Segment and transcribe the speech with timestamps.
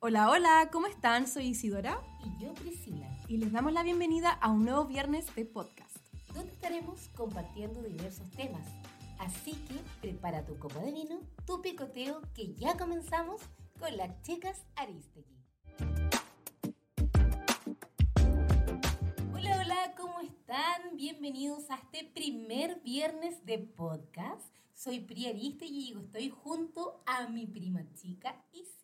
[0.00, 1.26] Hola, hola, ¿cómo están?
[1.26, 5.44] Soy Isidora Y yo, Priscila, y les damos la bienvenida a un nuevo viernes de
[5.44, 5.96] podcast.
[6.34, 8.66] donde estaremos compartiendo diversos temas.
[9.18, 13.40] Así que prepara tu copa de vino, tu picoteo, que ya comenzamos
[13.80, 15.36] con las chicas Aristegui.
[19.34, 20.96] Hola, hola, ¿cómo están?
[20.96, 24.46] Bienvenidos a este primer viernes de podcast.
[24.74, 28.77] Soy Pri Aristegui y estoy junto a mi prima chica Isidora.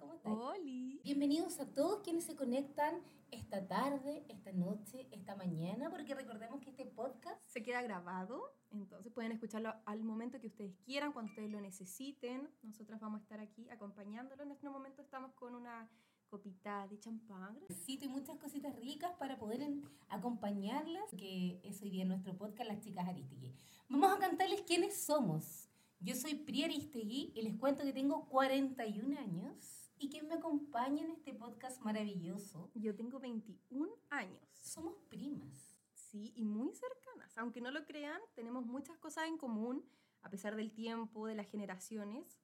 [0.00, 0.32] ¿Cómo estás?
[0.36, 1.00] ¡Holi!
[1.04, 6.70] Bienvenidos a todos quienes se conectan esta tarde, esta noche, esta mañana, porque recordemos que
[6.70, 8.42] este podcast Se queda grabado,
[8.72, 12.50] entonces pueden escucharlo al momento que ustedes quieran, cuando ustedes lo necesiten.
[12.62, 14.42] Nosotras vamos a estar aquí acompañándolo.
[14.42, 15.88] En este momento estamos con una
[16.28, 17.56] copita de champán.
[17.68, 22.68] necesito y muchas cositas ricas para poder en- acompañarlas, que es hoy día nuestro podcast
[22.68, 23.54] Las Chicas Aristegui.
[23.88, 25.69] Vamos a cantarles quiénes somos.
[26.02, 31.04] Yo soy Pri Aristegui y les cuento que tengo 41 años y que me acompaña
[31.04, 32.70] en este podcast maravilloso.
[32.74, 34.48] Yo tengo 21 años.
[34.54, 35.76] Somos primas.
[35.92, 37.36] Sí, y muy cercanas.
[37.36, 39.84] Aunque no lo crean, tenemos muchas cosas en común,
[40.22, 42.40] a pesar del tiempo, de las generaciones.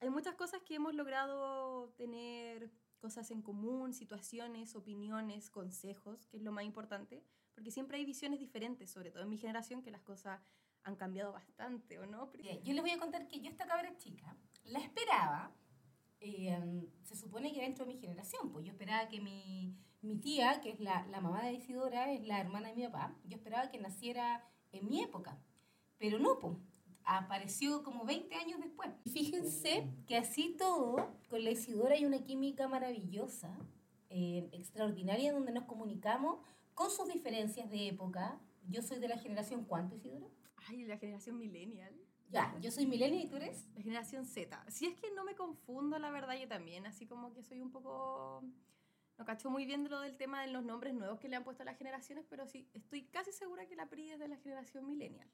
[0.00, 6.42] Hay muchas cosas que hemos logrado tener cosas en común, situaciones, opiniones, consejos, que es
[6.42, 10.02] lo más importante, porque siempre hay visiones diferentes, sobre todo en mi generación, que las
[10.02, 10.42] cosas
[10.84, 12.30] han cambiado bastante, ¿o no?
[12.32, 15.52] Bien, Yo les voy a contar que yo esta cabra chica la esperaba,
[16.20, 20.60] eh, se supone que dentro de mi generación, pues yo esperaba que mi, mi tía,
[20.60, 23.70] que es la, la mamá de Isidora, es la hermana de mi papá, yo esperaba
[23.70, 25.38] que naciera en mi época,
[25.98, 26.56] pero no, pues
[27.04, 28.90] apareció como 20 años después.
[29.12, 33.56] Fíjense que así todo, con la Isidora hay una química maravillosa,
[34.10, 36.40] eh, extraordinaria, donde nos comunicamos
[36.74, 38.40] con sus diferencias de época.
[38.68, 40.26] Yo soy de la generación, ¿cuánto, Isidora?
[40.68, 41.94] Ay, la generación millennial.
[42.30, 43.68] Ya, yo soy millennial y tú eres.
[43.74, 44.64] La generación Z.
[44.68, 46.86] Si es que no me confundo, la verdad, yo también.
[46.86, 48.42] Así como que soy un poco...
[49.18, 51.44] No cacho muy bien de lo del tema de los nombres nuevos que le han
[51.44, 54.36] puesto a las generaciones, pero sí, estoy casi segura que la PRI es de la
[54.38, 55.28] generación millennial.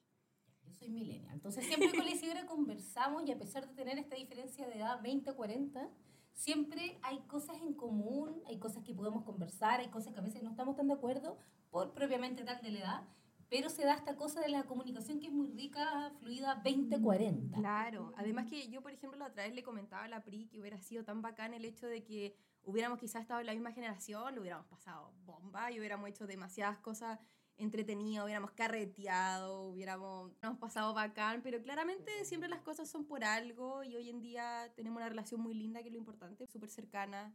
[0.65, 1.33] Yo soy millennial.
[1.33, 5.01] Entonces siempre con la Isidora conversamos y a pesar de tener esta diferencia de edad
[5.01, 5.89] 20-40,
[6.33, 10.43] siempre hay cosas en común, hay cosas que podemos conversar, hay cosas que a veces
[10.43, 11.37] no estamos tan de acuerdo
[11.71, 13.07] por propiamente tal de la edad,
[13.49, 17.53] pero se da esta cosa de la comunicación que es muy rica, fluida 20-40.
[17.53, 20.59] Claro, además que yo, por ejemplo, la otra vez le comentaba a la PRI que
[20.59, 24.35] hubiera sido tan bacán el hecho de que hubiéramos quizás estado en la misma generación,
[24.35, 27.19] lo hubiéramos pasado bomba y hubiéramos hecho demasiadas cosas
[27.55, 33.83] entretenidas, hubiéramos carreteado, hubiéramos, hubiéramos pasado bacán, pero claramente siempre las cosas son por algo
[33.83, 37.33] y hoy en día tenemos una relación muy linda, que es lo importante, súper cercana,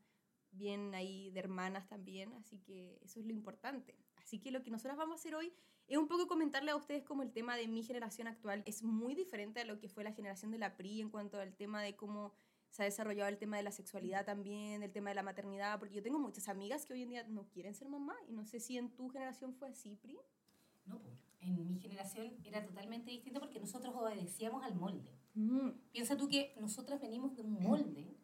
[0.50, 3.96] bien ahí de hermanas también, así que eso es lo importante.
[4.24, 5.52] Así que lo que nosotras vamos a hacer hoy
[5.86, 9.14] es un poco comentarle a ustedes como el tema de mi generación actual es muy
[9.14, 11.96] diferente a lo que fue la generación de la PRI en cuanto al tema de
[11.96, 12.32] cómo
[12.70, 15.96] se ha desarrollado el tema de la sexualidad también, el tema de la maternidad, porque
[15.96, 18.60] yo tengo muchas amigas que hoy en día no quieren ser mamá y no sé
[18.60, 20.18] si en tu generación fue así, Pri.
[20.86, 21.10] No, po.
[21.40, 25.12] en mi generación era totalmente distinto porque nosotros obedecíamos al molde.
[25.34, 28.16] Mm, Piensa tú que nosotras venimos de un molde,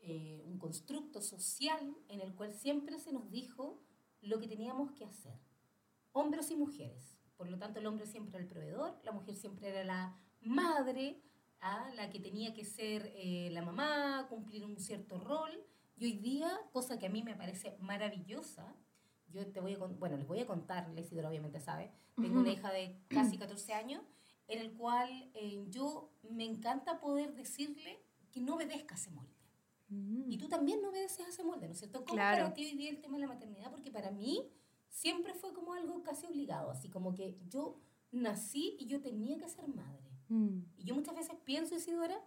[0.00, 3.82] eh, un constructo social en el cual siempre se nos dijo
[4.22, 5.38] lo que teníamos que hacer,
[6.12, 7.18] hombres y mujeres.
[7.36, 11.20] Por lo tanto, el hombre siempre era el proveedor, la mujer siempre era la madre,
[11.60, 11.90] ¿ah?
[11.94, 15.50] la que tenía que ser eh, la mamá, cumplir un cierto rol.
[15.96, 18.74] Y hoy día, cosa que a mí me parece maravillosa,
[19.28, 22.50] yo te voy a bueno, les voy a contar, la Isidora obviamente sabe, tengo una
[22.50, 24.02] hija de casi 14 años,
[24.46, 29.31] en el cual eh, yo me encanta poder decirle que no obedezca a ese molde.
[29.92, 30.30] Mm.
[30.32, 32.00] Y tú también no obedeces a ese molde, ¿no es cierto?
[32.04, 32.42] ¿Cómo Claro.
[32.44, 33.70] para ti hoy día el tema de la maternidad?
[33.70, 34.48] Porque para mí
[34.88, 37.80] siempre fue como algo casi obligado, así como que yo
[38.10, 40.10] nací y yo tenía que ser madre.
[40.28, 40.60] Mm.
[40.76, 42.18] Y yo muchas veces pienso, Isidora,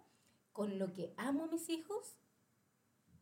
[0.52, 2.16] con lo que amo a mis hijos,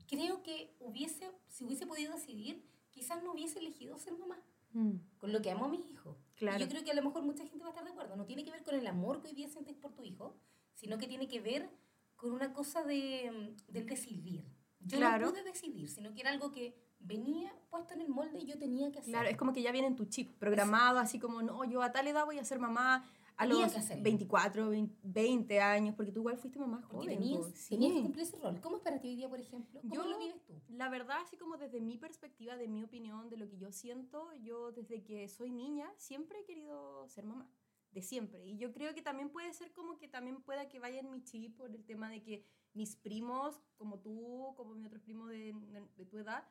[0.06, 4.41] creo que hubiese, si hubiese podido decidir, quizás no hubiese elegido ser mamá
[4.72, 4.97] Mm.
[5.19, 6.16] con lo que amo a mis hijos.
[6.34, 6.59] Claro.
[6.59, 8.16] Y yo creo que a lo mejor mucha gente va a estar de acuerdo.
[8.16, 10.34] No tiene que ver con el amor que hoy día sientes por tu hijo,
[10.75, 11.71] sino que tiene que ver
[12.16, 13.30] con una cosa de,
[13.69, 14.44] mm, del decidir.
[14.81, 15.26] Yo Claro.
[15.26, 18.58] no pude decidir, sino que era algo que venía puesto en el molde y yo
[18.58, 19.12] tenía que hacer.
[19.12, 21.93] Claro, es como que ya viene en tu chip programado, así como, no, yo a
[21.93, 24.05] tal edad voy a ser mamá a los que hacerlo.
[24.05, 27.19] 24, 20, 20 años, porque tú igual fuiste mamá Porque joven.
[27.19, 27.52] tenías, po.
[27.56, 27.70] Sí.
[27.75, 28.61] tenías que cumplir ese rol.
[28.61, 29.81] ¿Cómo es para ti hoy día, por ejemplo?
[29.81, 30.55] ¿Cómo Yo- lo vives tú?
[30.69, 34.32] La verdad, así como desde mi perspectiva, de mi opinión, de lo que yo siento,
[34.43, 37.49] yo desde que soy niña siempre he querido ser mamá,
[37.94, 38.44] de siempre.
[38.44, 41.23] Y yo creo que también puede ser como que también pueda que vaya en mi
[41.23, 42.44] chip por el tema de que
[42.75, 46.44] mis primos, como tú, como mis otros primos de, de- de tu edad,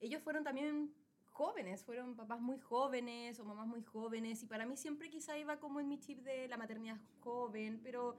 [0.00, 0.92] ellos fueron también
[1.32, 5.60] jóvenes, fueron papás muy jóvenes o mamás muy jóvenes y para mí siempre quizá iba
[5.60, 8.16] como en mi chip de la maternidad joven, pero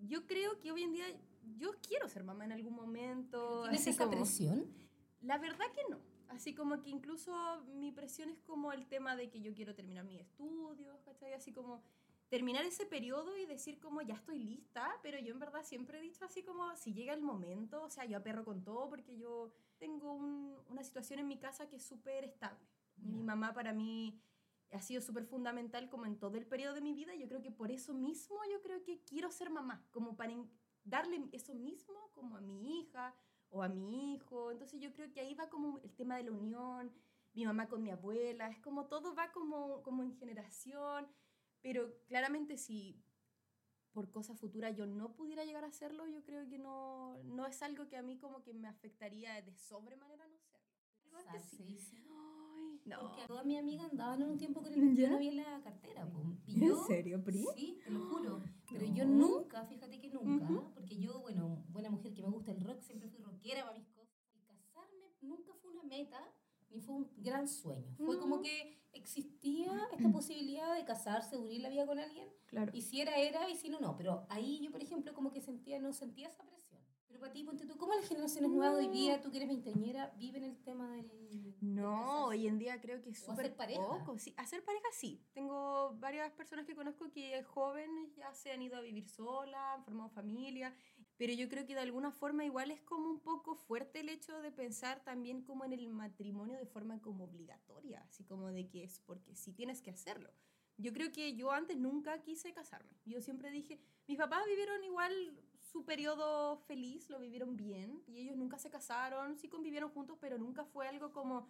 [0.00, 1.06] yo creo que hoy en día
[1.56, 3.62] yo quiero ser mamá en algún momento.
[3.62, 4.66] ¿Tienes así esa como- presión?
[5.22, 5.98] La verdad que no.
[6.28, 7.32] Así como que incluso
[7.74, 11.32] mi presión es como el tema de que yo quiero terminar mis estudios, ¿cachai?
[11.32, 11.82] Así como
[12.28, 16.02] terminar ese periodo y decir como ya estoy lista, pero yo en verdad siempre he
[16.02, 19.50] dicho así como si llega el momento, o sea, yo aperro con todo porque yo
[19.78, 22.66] tengo un- una situación en mi casa que es súper estable.
[22.98, 23.24] Mi Ya.
[23.24, 24.20] mamá para mí
[24.72, 27.14] ha sido súper fundamental como en todo el periodo de mi vida.
[27.14, 30.34] Yo creo que por eso mismo yo creo que quiero ser mamá, como para
[30.84, 33.14] darle eso mismo como a mi hija
[33.50, 34.50] o a mi hijo.
[34.50, 36.92] Entonces yo creo que ahí va como el tema de la unión,
[37.34, 41.06] mi mamá con mi abuela, es como todo va como, como en generación,
[41.60, 43.02] pero claramente si
[43.92, 47.62] por cosa futura yo no pudiera llegar a hacerlo, yo creo que no, no es
[47.62, 50.68] algo que a mí como que me afectaría de sobremanera no serlo.
[51.04, 51.78] Igual que sí.
[51.78, 52.08] Sí,
[52.88, 53.00] no.
[53.00, 55.10] Porque todas mis amigas andaban en un tiempo con el ¿Ya?
[55.10, 56.08] no había la cartera.
[56.46, 57.44] Y yo, serio, Pri?
[57.54, 58.40] Sí, te lo juro.
[58.70, 59.28] Pero yo No.
[59.28, 60.70] nunca, fíjate que nunca, Ujú.
[60.74, 63.86] porque yo, bueno, buena mujer que me gusta el rock, siempre fui rockera para mis
[63.88, 64.14] cosas.
[64.34, 66.20] Y casarme nunca fue una meta,
[66.70, 67.94] ni fue un gran sueño.
[67.96, 68.42] Fue como No.
[68.42, 72.72] que existía esta posibilidad de casarse, unir la vida con alguien, Claro.
[72.74, 73.96] y si era, era, y si no, no.
[73.96, 76.67] Pero ahí yo, por ejemplo, como que sentía, no sentía esa presión.
[77.08, 80.12] Pero para ti, ponte tú, ¿cómo las generaciones nuevas hoy día, tú que eres veinteañera,
[80.18, 81.56] viven el tema del...
[81.60, 84.18] No, hoy en día creo que es súper poco.
[84.18, 85.20] Sí, hacer pareja sí.
[85.32, 89.84] Tengo varias personas que conozco que jóvenes ya se han ido a vivir sola, han
[89.84, 90.74] formado familia,
[91.16, 94.40] pero yo creo que de alguna forma igual es como un poco fuerte el hecho
[94.40, 98.84] de pensar también como en el matrimonio de forma como obligatoria, así como de que
[98.84, 100.30] es porque sí tienes que hacerlo.
[100.76, 102.92] Yo creo que yo antes nunca quise casarme.
[103.04, 105.12] Yo siempre dije, mis papás vivieron igual
[105.70, 110.38] su periodo feliz, lo vivieron bien, y ellos nunca se casaron, sí convivieron juntos, pero
[110.38, 111.48] nunca fue algo como,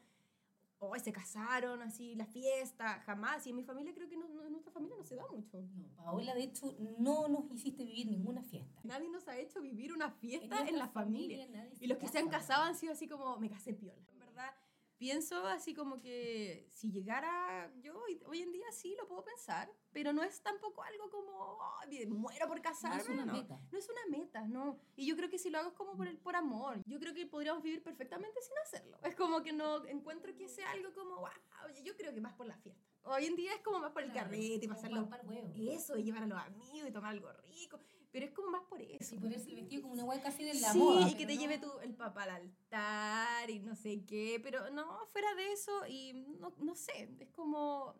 [0.81, 3.47] oh, se casaron, así, la fiesta, jamás.
[3.47, 5.61] Y en mi familia creo que no, no- en nuestra familia no se da mucho.
[5.76, 8.81] No, Paola, de hecho, no nos hiciste vivir ninguna fiesta.
[8.85, 11.47] Nadie nos ha hecho vivir una fiesta en, la familia.
[11.49, 12.38] nadie Y los que se han casa.
[12.38, 14.03] casado han sido así como, me casé piola.
[14.98, 20.12] Pienso así como que si llegara yo, hoy- en día sí lo puedo pensar, pero
[20.12, 23.00] no es tampoco algo como, "Oh, muero por No casarme.
[23.02, 23.32] es una no.
[23.32, 23.60] meta.
[23.70, 24.80] No es una meta, no.
[24.96, 26.82] Y yo creo que si lo hago es como por, el, por amor.
[26.84, 28.98] Yo creo que podríamos vivir perfectamente sin hacerlo.
[29.04, 31.28] Es como que no encuentro que sea algo como, wow,
[31.84, 32.82] yo creo que más por la fiesta.
[33.04, 35.08] Hoy en día es como más por el Claro, carrete y pasarlo
[35.70, 37.78] eso, y llevar a los amigos y tomar algo rico.
[38.10, 39.14] Pero es como más por eso.
[39.14, 41.08] Y ponerse el vestido como una hueá casi de la sí, moda.
[41.08, 44.70] y que te no- lleve tu, el papá al altar y no sé qué, pero
[44.70, 47.94] no, fuera de eso y no, no sé, es como,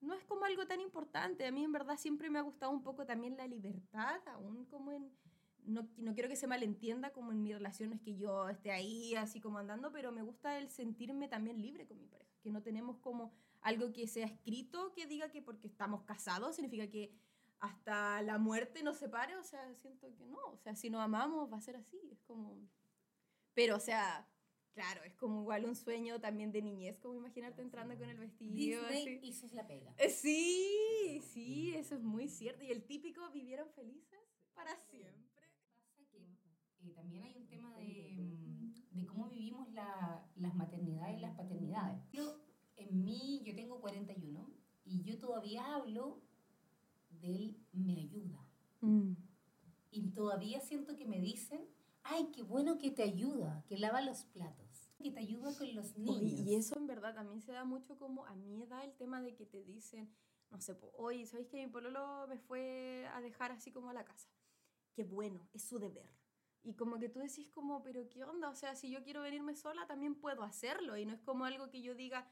[0.00, 1.46] no es como algo tan importante.
[1.46, 4.92] A mí en verdad siempre me ha gustado un poco también la libertad, aún como
[4.92, 5.10] en,
[5.64, 8.70] no, no quiero que se malentienda como en mi relación, no es que yo esté
[8.70, 12.50] ahí así como andando, pero me gusta el sentirme también libre con mi pareja, que
[12.50, 13.32] no tenemos como
[13.62, 17.12] algo que sea escrito que diga que porque estamos casados significa que
[17.60, 21.52] hasta la muerte nos separe, o sea, siento que no, o sea, si nos amamos
[21.52, 22.58] va a ser así, es como...
[23.54, 24.26] Pero, o sea,
[24.72, 28.54] claro, es como igual un sueño también de niñez, como imaginarte entrando con el vestido.
[28.54, 29.28] Disney así.
[29.28, 29.94] hizo la pega.
[29.98, 32.62] Eh, Sí, sí, eso es muy cierto.
[32.64, 34.20] Y el típico vivieron felices
[34.54, 35.48] para siempre.
[35.84, 36.38] Pasa que
[36.78, 41.36] eh, también hay un tema de, mm, de cómo vivimos la- las maternidades y las
[41.36, 42.00] paternidades.
[42.12, 42.40] Yo,
[42.76, 44.48] en mí, yo tengo 41
[44.84, 46.22] y yo todavía hablo
[47.20, 48.46] del me ayuda.
[49.90, 51.68] Y todavía siento que me dicen,
[52.02, 55.96] ay, qué bueno que te ayuda, que lava los platos, que te ayuda con los
[55.96, 56.40] niños.
[56.40, 59.34] Y eso en verdad también se da mucho como a mi edad el tema de
[59.34, 60.10] que te dicen,
[60.50, 64.04] no sé, oye, ¿sabéis que mi pololo me fue a dejar así como a la
[64.04, 64.28] casa?
[64.92, 66.10] Qué bueno, es su deber.
[66.62, 68.50] Y como que tú decís como, pero ¿qué onda?
[68.50, 70.96] O sea, si yo quiero venirme sola, también puedo hacerlo.
[70.96, 72.28] Y no es como algo que yo diga,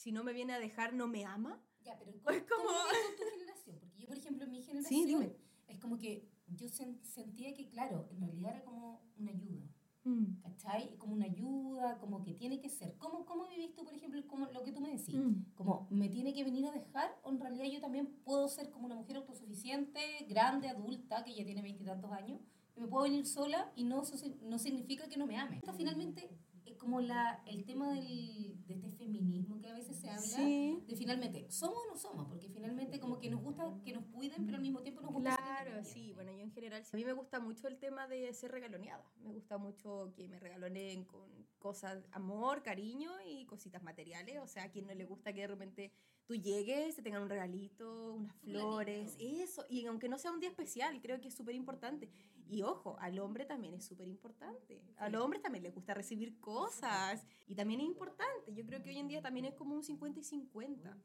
[0.00, 1.60] si no me viene a dejar, no me ama.
[1.84, 3.78] Ya, pero ¿cómo, Es como- con tu generación?
[3.80, 5.36] Porque yo, por ejemplo, en mi generación, dime.
[5.68, 9.66] es como que yo sen- sentía que, claro, en realidad era como una ayuda,
[10.02, 10.40] Mm.
[10.40, 10.96] ¿cachai?
[10.96, 12.96] Como una ayuda, como que tiene que ser.
[12.96, 15.14] ¿Cómo, cómo vivís tú, por ejemplo, como lo que tú me decís?
[15.14, 15.52] Mm.
[15.54, 17.10] Como, ¿me tiene que venir a dejar?
[17.22, 21.44] ¿O en realidad yo también puedo ser como una mujer autosuficiente, grande, adulta, que ya
[21.44, 22.40] tiene veintitantos años,
[22.74, 24.02] y me puedo venir sola y no,
[24.42, 25.56] no significa que no me ame?
[25.58, 26.30] Esta finalmente
[26.64, 30.82] es como la, el tema del, de este feminismo que a veces se habla Sí.
[30.86, 32.26] de finalmente, ¿somos o no somos?
[32.28, 35.36] Porque finalmente como que nos gusta que nos cuiden, pero al mismo tiempo nos gusta
[35.36, 36.12] Claro, sí.
[36.12, 39.04] Bueno, yo en general, a mí me gusta mucho el tema de ser regaloneada.
[39.22, 44.38] Me gusta mucho que me regaloneen con cosas, amor, cariño y cositas materiales.
[44.40, 45.92] O sea, a quien no le gusta que de repente
[46.30, 49.66] tú llegues, te tengan un regalito, unas Un flores, eso.
[49.68, 52.08] Y aunque no sea un día especial, creo que es súper importante.
[52.48, 54.80] Y ojo, al hombre también es súper importante.
[54.98, 57.26] A los hombres también les gusta recibir cosas.
[57.48, 58.54] Y también es importante.
[58.54, 60.96] Yo creo que hoy en día también es como un 50 y 50.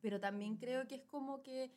[0.00, 1.72] Pero también creo que es como que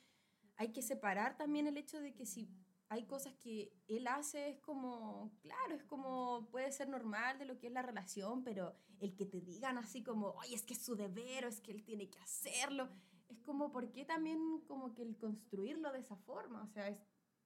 [0.58, 2.48] hay que separar también el hecho de que si
[2.90, 7.58] hay cosas que él hace, es como, claro, es como, puede ser normal de lo
[7.58, 10.84] que es la relación, pero el que te digan así como, oye, es que es
[10.84, 12.90] su deber o es que él tiene que hacerlo,
[13.30, 16.62] es como, ¿por qué también como que el construirlo de esa forma?
[16.64, 17.00] O sea, es,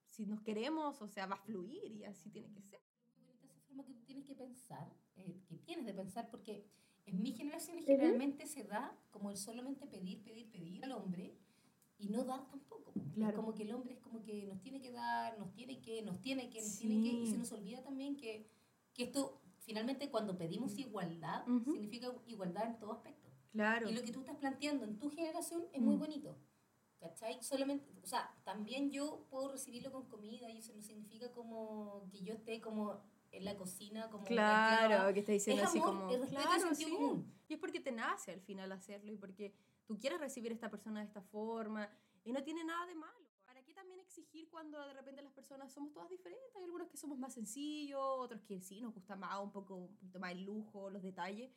[0.06, 2.82] si nos queremos, o sea, va a fluir y así tiene que ser.
[3.44, 6.66] Esa forma que tú tienes que pensar, eh, que tienes de pensar, porque
[7.06, 11.38] en mi generación generalmente se da como el solamente pedir, pedir, pedir al hombre
[12.00, 12.94] y no dar tampoco.
[13.16, 13.36] Claro.
[13.38, 16.20] Como que el hombre es como que nos tiene que dar, nos tiene que, nos
[16.22, 17.32] tiene que, nos tiene que, y Sí.
[17.32, 18.48] se nos olvida también que,
[18.94, 21.72] que esto, finalmente, cuando pedimos igualdad, Ujú.
[21.74, 23.28] significa igualdad en todo aspecto.
[23.52, 23.90] Claro.
[23.90, 26.00] Y lo que tú estás planteando en tu generación es muy Mm.
[26.00, 26.38] bonito.
[27.00, 27.42] ¿Cachai?
[27.44, 32.22] Solamente, o sea, también yo puedo recibirlo con comida y eso no significa como que
[32.24, 33.00] yo esté como
[33.32, 36.10] en la cocina, como Claro, que está diciendo Es así amor, como.
[36.10, 36.86] es claro, sí.
[36.92, 37.32] común.
[37.48, 39.54] Y es porque te nace al final hacerlo y porque
[39.88, 41.90] tú quieres recibir a esta persona de esta forma
[42.24, 43.26] y no tiene nada de malo.
[43.46, 46.56] ¿Para qué también exigir cuando de repente las personas somos todas diferentes?
[46.56, 49.96] Hay algunos que somos más sencillos, otros que sí nos gusta más un poco, un
[49.96, 51.52] poquito más el lujo, los detalles.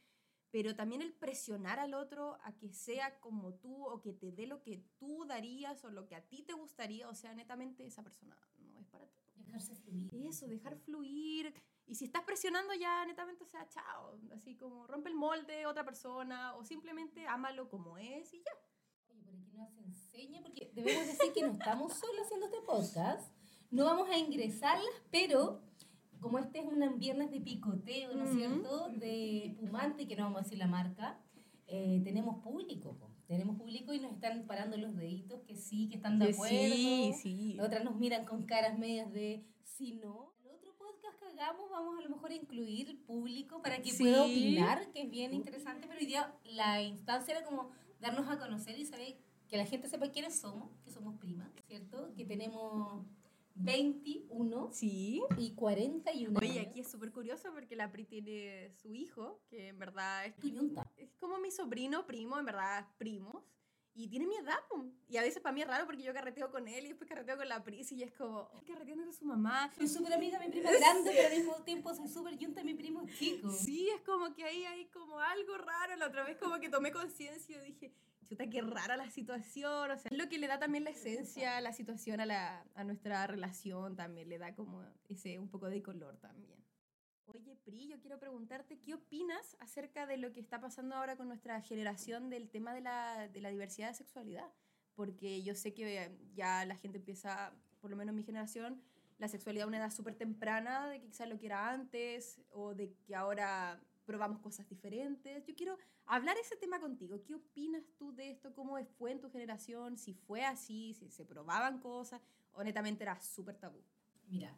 [0.53, 4.47] Pero también el presionar al otro a que sea como tú o que te dé
[4.47, 8.03] lo que tú darías o lo que a ti te gustaría, o sea, netamente esa
[8.03, 9.21] persona no es para ti.
[9.37, 10.15] Dejarse fluir.
[10.27, 11.55] Eso, dejar fluir.
[11.91, 14.17] Y si estás presionando ya, netamente, o sea, chao.
[14.33, 18.53] Así como rompe el molde otra persona o simplemente ámalo como es y ya.
[19.09, 23.29] Oye, por aquí nos enseña, porque debemos decir que no estamos solo haciendo este podcast,
[23.73, 25.63] no vamos a ingresarlas, pero
[26.21, 28.91] como este es un viernes de picoteo, ¿no es cierto?
[28.91, 31.21] De Pumante, que no vamos a decir la marca,
[31.67, 33.11] eh, tenemos público, po.
[33.27, 36.57] tenemos público y nos están parando los deditos que sí, que están de acuerdo.
[36.57, 37.59] sí, sí.
[37.61, 41.99] Otras nos miran con caras medias de, si no, el otro podcast que hagamos vamos
[41.99, 44.03] a lo mejor a incluir público para que Sí.
[44.05, 47.71] pueda opinar, que es bien interesante, pero hoy día la instancia era como
[48.01, 49.17] darnos a conocer y saber
[49.49, 52.13] que la gente sepa quiénes somos, que somos primas, ¿cierto?
[52.15, 53.05] Que tenemos
[53.55, 55.23] 21 Sí.
[55.39, 59.79] y 41 Oye, aquí es súper curioso porque la Pri tiene su hijo, que en
[59.79, 60.87] verdad es, Tu yunta.
[60.97, 63.43] es como mi sobrino, primo, en verdad, primos.
[64.03, 64.91] Y tiene mi edad, pum.
[65.09, 67.37] y a veces para mí es raro porque yo carreteo con él y después carreteo
[67.37, 69.71] con la Pris y es como, "Ay, carreteando con su mamá.
[69.77, 72.65] Soy súper amiga de mi prima grande, pero al mismo tiempo soy súper yunta de
[72.65, 73.51] mi primo chico.
[73.51, 75.97] Sí, es como que ahí hay como algo raro.
[75.97, 77.93] La otra vez como que tomé conciencia y dije,
[78.29, 79.91] chuta, qué rara la situación.
[79.91, 82.65] O sea, es lo que le da también la esencia, a la situación a, la,
[82.75, 84.29] a nuestra relación también.
[84.29, 86.59] Le da como ese un poco de color también.
[87.33, 91.29] Oye, Pri, yo quiero preguntarte, ¿qué opinas acerca de lo que está pasando ahora con
[91.29, 94.53] nuestra generación del tema de la, de la diversidad de sexualidad?
[94.97, 98.83] Porque yo sé que ya la gente empieza, por lo menos en mi generación,
[99.19, 102.75] la sexualidad a una edad súper temprana, de que quizás lo que era antes, o
[102.75, 105.47] de que ahora probamos cosas diferentes.
[105.47, 107.23] Yo quiero hablar ese tema contigo.
[107.23, 108.53] ¿Qué opinas tú de esto?
[108.55, 109.97] ¿Cómo fue en tu generación?
[109.99, 112.21] Si fue así, si se probaban cosas,
[112.53, 113.81] o netamente era súper tabú.
[114.27, 114.53] Mira,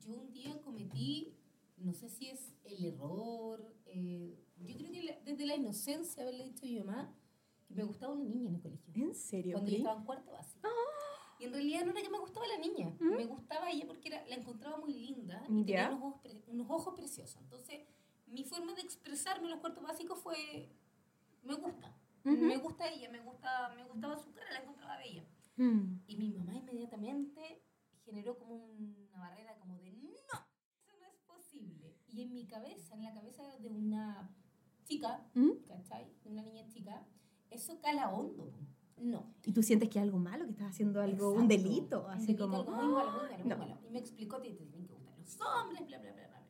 [0.00, 1.36] yo un día cometí,
[1.76, 6.44] no sé si es el error, eh, yo creo que la- desde la inocencia haberle
[6.44, 7.14] dicho a mi mamá
[7.66, 8.92] que me gustaba una niña en el colegio.
[8.94, 9.52] ¿En serio?
[9.52, 10.68] Cuando yo estaba en cuarto básico.
[11.40, 13.16] Y en realidad no era que me gustaba la niña, ¿Mm?
[13.16, 15.88] me gustaba ella porque era, la encontraba muy linda y Ya.
[15.88, 17.40] tenía unos ojos, pre- unos ojos preciosos.
[17.42, 17.80] Entonces,
[18.26, 20.70] mi forma de expresarme en los cuartos básicos fue,
[21.42, 25.26] me gusta, me gusta ella, me, gusta, me gustaba su cara, la encontraba bella.
[25.56, 25.96] Mm.
[26.06, 27.64] Y mi mamá inmediatamente
[28.04, 31.96] generó como una barrera como de no, eso no es posible.
[32.12, 34.30] Y en mi cabeza, en la cabeza de una
[34.84, 35.50] chica, ¿Mm?
[35.66, 36.06] ¿cachai?
[36.24, 37.06] De una niña chica,
[37.50, 38.52] eso cala hondo.
[38.98, 39.34] No.
[39.44, 41.62] Y tú sientes que es algo malo, que estás haciendo algo, un Exacto.
[41.68, 42.56] delito, Un así delito, como...
[42.58, 43.56] algo muy malo, muy malo, muy No.
[43.58, 43.78] malo.
[43.88, 46.46] Y me explicó que te tienen que gustar los hombres, bla, bla, bla, bla, bla.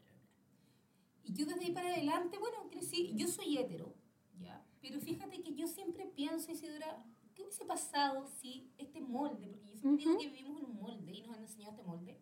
[1.24, 3.94] Y yo desde ahí para adelante, bueno, crecí, yo soy hetero,
[4.40, 4.66] ¿ya?
[4.80, 7.04] Pero fíjate que yo siempre pienso, Isidora,
[7.34, 10.20] ¿qué hubiese pasado si este molde, porque yo siempre digo Ujú.
[10.20, 12.20] que vivimos en un molde y nos han enseñado este molde,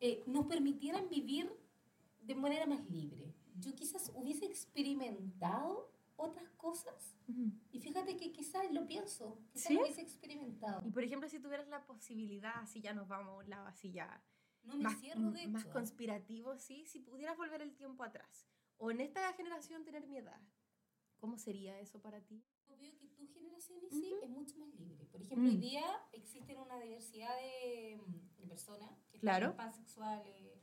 [0.00, 1.52] eh, nos permitieran vivir
[2.28, 3.34] de manera más libre?
[3.58, 7.14] Yo quizás hubiese experimentado otras cosas
[7.72, 9.74] y fíjate que quizás lo pienso, quizás ¿Sí?
[9.74, 10.86] lo hubiese experimentado.
[10.86, 13.92] Y por ejemplo, si tuvieras la posibilidad, así ya nos vamos a un lado, así
[13.92, 14.22] ya
[14.62, 15.72] No me más, cierro de más hecho.
[15.72, 20.40] conspirativo, sí, si pudieras volver el tiempo atrás, o en esta generación tener mi edad,
[21.18, 22.42] ¿cómo sería eso para ti?
[22.68, 24.24] Yo veo que tu generación y sí Ujú.
[24.24, 25.06] es mucho más libre.
[25.06, 25.60] Por ejemplo, hoy Mm.
[25.60, 27.98] día existen una diversidad de,
[28.38, 29.50] de personas que Claro.
[29.50, 30.57] están pansexuales,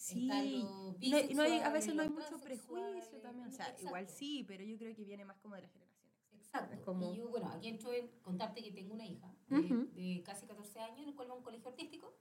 [0.00, 0.26] Sí,
[0.62, 0.96] no,
[1.34, 3.86] no hay- a veces no hay mucho prejuicio también, o sea, exacto.
[3.86, 6.10] igual sí, pero yo creo que viene más como de la generación.
[6.32, 6.82] Exacto.
[6.86, 9.88] Como- Y yo, bueno, aquí entro en contarte que tengo una hija de, Ujú.
[9.92, 12.16] de casi 14 años, en el cual va a un colegio artístico,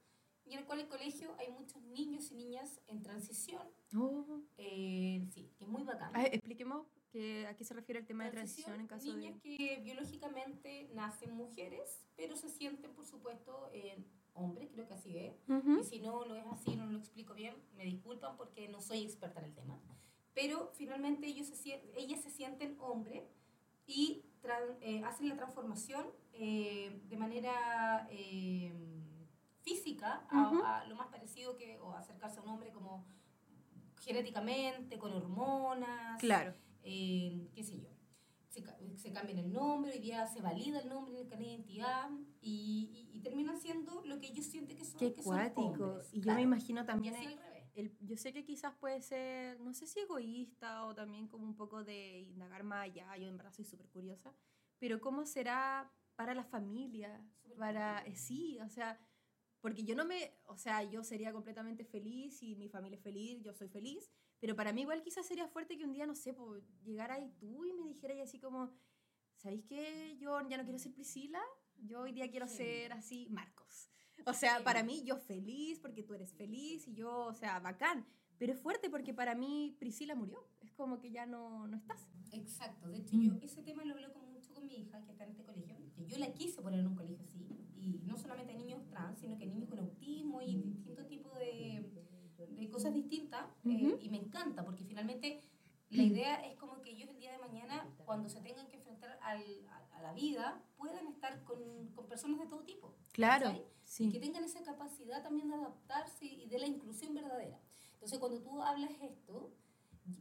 [0.46, 4.42] y en el cual el colegio hay muchos niños y niñas en transición, Oh.
[4.58, 6.12] eh, sí, que es muy bacán.
[6.14, 9.42] Ah, expliquemos que, a qué se refiere el tema de transición en caso niñas de...
[9.42, 14.06] que biológicamente nacen mujeres, pero se sienten, por supuesto, en
[14.40, 15.34] hombre, creo que así es.
[15.80, 19.04] Y si no lo es así, no lo explico bien, me disculpan porque no soy
[19.04, 19.80] experta en el tema.
[20.34, 23.28] Pero finalmente ellos se, ellas se sienten hombre
[23.86, 28.72] y tran- eh, hacen la transformación eh, de manera eh,
[29.62, 33.06] física a, lo más parecido que, o acercarse a un hombre como
[34.02, 36.54] genéticamente, con hormonas, Claro.
[36.82, 37.89] qué sé yo.
[38.62, 41.54] Se, se cambian el nombre, hoy día se valida el nombre en el carnet de
[41.56, 42.10] identidad
[42.42, 45.00] y, y, y terminan siendo lo que ellos sienten que son.
[45.00, 46.36] Qué que son hombres, Y yo claro.
[46.38, 47.64] me imagino también el- al revés.
[47.76, 51.56] el- yo sé que quizás puede ser, no sé si egoísta o también como un
[51.56, 54.34] poco de indagar más allá, yo en verdad soy súper curiosa,
[54.80, 57.24] pero ¿cómo será para la familia?
[57.44, 59.00] Súper Para, eh, sí, o sea,
[59.62, 63.42] porque yo no me, o sea, yo sería completamente feliz y mi familia es feliz,
[63.44, 66.34] yo soy feliz, pero para mí igual quizás sería fuerte que un día, no sé,
[66.34, 68.72] pues, llegara ahí tú y me dijeras así como,
[69.36, 70.18] ¿sabéis qué?
[70.20, 71.42] Yo ya no quiero ser Priscila,
[71.78, 72.58] yo hoy día quiero Sí.
[72.58, 73.90] ser así Marcos.
[74.26, 74.64] O sea, Sí.
[74.64, 78.06] para mí yo feliz porque tú eres feliz y yo, o sea, bacán.
[78.38, 80.42] Pero es fuerte porque para mí Priscila murió.
[80.62, 82.08] Es como que ya no, no estás.
[82.32, 83.22] Exacto, de hecho Mm.
[83.22, 85.76] yo ese tema lo hablo con, mucho con mi hija que está en este colegio,
[86.08, 89.38] yo la quise poner en un colegio así, y no solamente a niños trans, sino
[89.38, 91.99] que a niños con autismo y distintos tipos de,
[92.48, 95.42] de cosas distintas, eh, y me encanta porque finalmente
[95.90, 99.18] la idea es como que ellos el día de mañana, cuando se tengan que enfrentar
[99.22, 102.96] al, a, a la vida, puedan estar con, con personas de todo tipo.
[103.46, 103.66] ¿cachai?
[104.08, 107.60] Y que tengan esa capacidad también de adaptarse y de la inclusión verdadera.
[107.94, 109.52] Entonces, cuando tú hablas esto,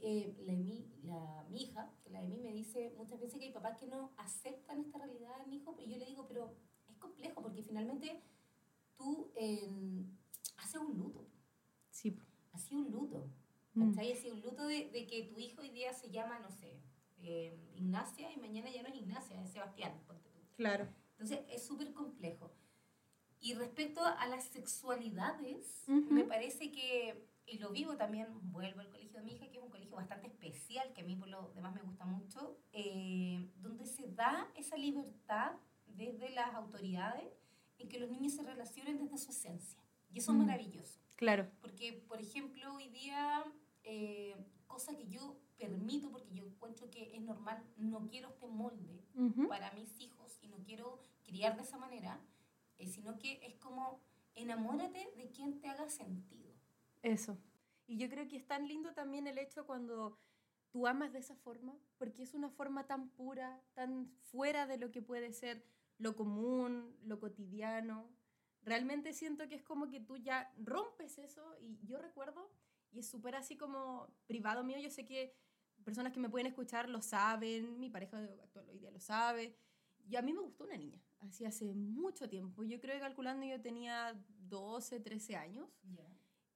[0.00, 3.46] eh, la, mi, la, mi hija, que la de mí me dice muchas veces que
[3.46, 6.56] hay papás que no aceptan esta realidad en hijo, pero yo le digo, pero
[6.88, 8.22] es complejo porque finalmente
[8.96, 9.70] tú eh,
[10.56, 11.26] haces un luto,
[12.02, 12.16] Sí.
[12.52, 13.26] haces un luto,
[13.74, 13.90] Mm.
[13.94, 14.12] ¿cachai?
[14.12, 16.80] Así un luto de, de que tu hijo hoy día se llama, no sé,
[17.20, 20.38] eh, Ignacia y mañana ya no es Ignacia, es Sebastián, ponte tú.
[20.56, 20.88] Claro.
[21.12, 22.52] Entonces es súper complejo.
[23.40, 26.12] Y respecto a las sexualidades, Ujú.
[26.12, 29.62] me parece que, y lo vivo también, vuelvo al colegio de mi hija, que es
[29.64, 33.86] un colegio bastante especial, que a mí por lo demás me gusta mucho, eh, donde
[33.86, 35.52] se da esa libertad
[35.86, 37.32] desde las autoridades
[37.78, 39.80] en que los niños se relacionen desde su esencia.
[40.10, 40.40] Y eso es Mm.
[40.40, 41.00] maravilloso.
[41.18, 41.50] Claro.
[41.60, 43.44] Porque, por ejemplo, hoy día,
[43.82, 44.36] eh,
[44.68, 49.48] cosa que yo permito, porque yo encuentro que es normal, no quiero este molde, Ujú.
[49.48, 52.20] para mis hijos y no quiero criar de esa manera,
[52.78, 54.00] eh, sino que es como
[54.36, 56.52] enamórate de quien te haga sentido.
[57.02, 57.36] Eso.
[57.88, 60.20] Y yo creo que es tan lindo también el hecho cuando
[60.70, 64.92] tú amas de esa forma, porque es una forma tan pura, tan fuera de lo
[64.92, 65.64] que puede ser
[65.98, 68.08] lo común, lo cotidiano.
[68.62, 72.50] Realmente siento que es como que tú ya rompes eso y yo recuerdo,
[72.90, 75.34] y es súper así como privado mío, yo sé que
[75.84, 79.56] personas que me pueden escuchar lo saben, mi pareja actual hoy día lo sabe,
[80.04, 83.46] y a mí me gustó una niña, así hace mucho tiempo, yo creo que calculando
[83.46, 85.68] yo tenía 12, 13 años,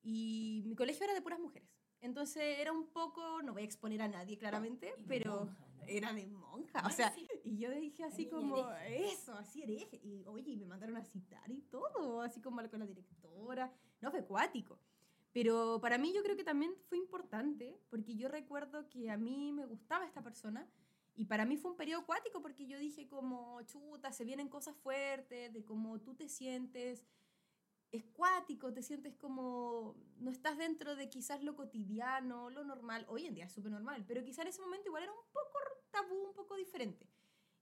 [0.02, 1.68] y mi colegio era de puras mujeres.
[2.00, 5.84] Entonces era un poco, no voy a exponer a nadie claramente, pero monja, ¿no?
[5.86, 6.84] era de monja.
[6.84, 7.28] O sea, sí.
[7.44, 10.00] Y yo dije así como, eso, así hereje.
[10.02, 13.72] Y oye, y me mandaron a citar y todo, así como con la directora.
[14.00, 14.78] No, fue cuático.
[15.32, 19.52] Pero para mí yo creo que también fue importante, porque yo recuerdo que a mí
[19.52, 20.68] me gustaba esta persona.
[21.14, 24.76] Y para mí fue un periodo acuático porque yo dije como, chuta, se vienen cosas
[24.76, 27.04] fuertes, de cómo tú te sientes,
[27.92, 33.26] es cuático, te sientes como, no estás dentro de quizás lo cotidiano, lo normal, hoy
[33.26, 35.58] en día es súper normal, pero quizás en ese momento igual era un poco
[35.90, 37.06] tabú, un poco diferente.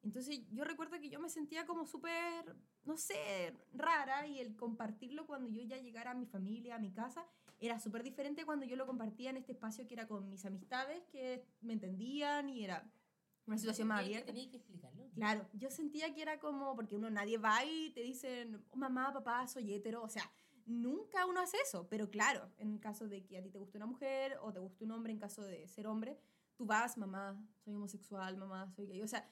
[0.02, 5.26] Entonces yo recuerdo que yo me sentía como súper, no sé, rara y el compartirlo
[5.26, 7.26] cuando yo ya llegara a mi familia, a mi casa,
[7.58, 11.02] era súper diferente cuando yo lo compartía en este espacio que era con mis amistades,
[11.12, 12.90] que me entendían y era
[13.46, 14.32] una situación más abierta.
[14.32, 15.10] Tenía que explicarlo.
[15.14, 19.12] Claro, yo sentía que era como, porque uno nadie va y te dicen, "Oh, mamá,
[19.12, 20.30] papá, soy hetero, o sea,
[20.64, 23.76] nunca uno hace eso, pero claro, en el caso de que a ti te guste
[23.76, 26.18] una mujer o te guste un hombre, en caso de ser hombre,
[26.56, 29.28] tú vas, mamá, soy homosexual, mamá, soy gay, o sea,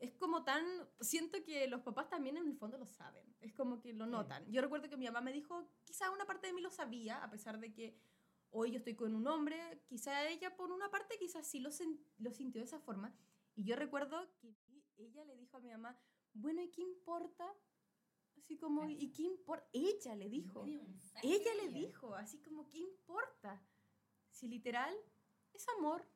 [0.00, 0.64] es como tan,
[1.00, 4.10] siento que los papás también en el fondo lo saben, es como que lo Sí.
[4.10, 4.50] notan.
[4.50, 7.30] Yo recuerdo que mi mamá me dijo, quizá una parte de mí lo sabía, a
[7.30, 7.98] pesar de que
[8.50, 11.70] hoy yo estoy con un hombre, quizá ella por una parte quizás sí lo,
[12.18, 13.14] lo sintió de esa forma,
[13.54, 14.56] y yo recuerdo que
[14.96, 15.98] ella le dijo a mi mamá,
[16.32, 17.46] bueno, ¿y qué importa?
[18.38, 19.68] Así como, ¿y qué importa?
[19.72, 20.64] Ella le dijo.
[21.22, 23.60] Ella le dijo, así como, ¿qué importa?
[24.30, 24.94] Si literal
[25.52, 26.06] es amor,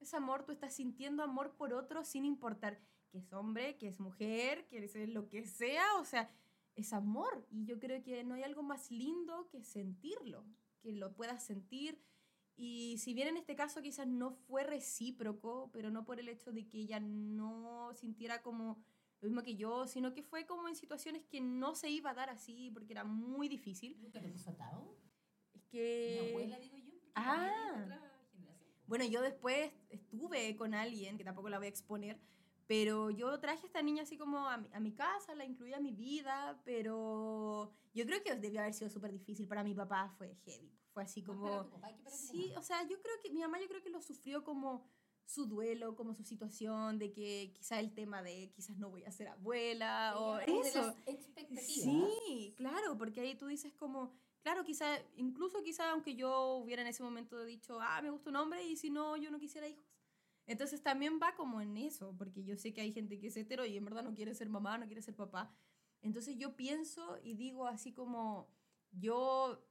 [0.00, 4.00] es amor, tú estás sintiendo amor por otro sin importar que es hombre, que es
[4.00, 6.30] mujer, que es lo que sea, o sea,
[6.74, 7.46] es amor.
[7.50, 10.44] Y yo creo que no hay algo más lindo que sentirlo,
[10.80, 12.00] que lo puedas sentir.
[12.56, 16.52] Y si bien en este caso quizás no fue recíproco, pero no por el hecho
[16.52, 18.82] de que ella no sintiera como
[19.20, 22.14] lo mismo que yo, sino que fue como en situaciones que no se iba a
[22.14, 23.96] dar así porque era muy difícil.
[24.00, 24.96] ¿Nunca te puso atado?
[25.54, 26.20] Es que...
[26.22, 26.92] Mi abuela, digo yo.
[27.14, 27.50] Ah.
[27.84, 28.00] otra
[28.32, 28.82] generación.
[28.86, 32.20] Bueno, yo después estuve con alguien, que tampoco la voy a exponer,
[32.68, 35.72] pero yo traje a esta niña así como a mi, a mi casa, la incluí
[35.72, 39.48] a mi vida, pero yo creo que debió haber sido súper difícil.
[39.48, 40.70] Para mi papá fue heavy.
[40.92, 41.64] Fue así como...
[41.64, 44.44] tu papá Sí, o sea, yo creo que mi mamá yo creo que lo sufrió
[44.44, 44.86] como
[45.24, 49.12] su duelo, como su situación, de que quizá el tema de quizás no voy a
[49.12, 50.82] ser abuela o de eso.
[50.82, 51.64] las expectativas.
[51.64, 56.88] Sí, claro, porque ahí tú dices como, claro, quizá, incluso quizá aunque yo hubiera en
[56.88, 59.84] ese momento dicho, ah, me gusta un hombre y si no, yo no quisiera hijos.
[60.48, 63.66] Entonces también va como en eso, porque yo sé que hay gente que es hetero
[63.66, 65.54] y en verdad no quiere ser mamá, no quiere ser papá.
[66.00, 68.48] Entonces yo pienso y digo así como,
[68.90, 69.62] yo,